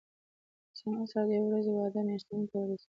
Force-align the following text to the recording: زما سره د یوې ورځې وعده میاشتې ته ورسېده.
زما 0.79 1.01
سره 1.11 1.23
د 1.27 1.29
یوې 1.35 1.47
ورځې 1.49 1.71
وعده 1.73 1.99
میاشتې 2.07 2.33
ته 2.51 2.57
ورسېده. 2.59 2.85